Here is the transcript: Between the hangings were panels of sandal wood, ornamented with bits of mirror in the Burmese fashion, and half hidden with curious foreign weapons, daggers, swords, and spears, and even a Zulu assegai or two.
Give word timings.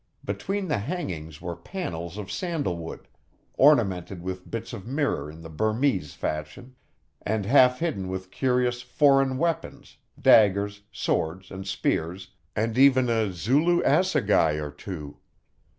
Between 0.25 0.67
the 0.67 0.79
hangings 0.79 1.41
were 1.43 1.55
panels 1.55 2.17
of 2.17 2.31
sandal 2.31 2.75
wood, 2.75 3.07
ornamented 3.53 4.23
with 4.23 4.49
bits 4.49 4.73
of 4.73 4.87
mirror 4.87 5.29
in 5.29 5.43
the 5.43 5.49
Burmese 5.51 6.15
fashion, 6.15 6.75
and 7.21 7.45
half 7.45 7.77
hidden 7.77 8.07
with 8.07 8.31
curious 8.31 8.81
foreign 8.81 9.37
weapons, 9.37 9.97
daggers, 10.19 10.81
swords, 10.91 11.51
and 11.51 11.67
spears, 11.67 12.31
and 12.55 12.79
even 12.79 13.09
a 13.09 13.31
Zulu 13.31 13.83
assegai 13.83 14.55
or 14.55 14.71
two. 14.71 15.17